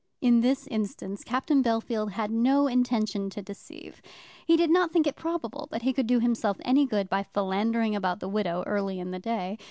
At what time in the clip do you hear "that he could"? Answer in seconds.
5.69-6.07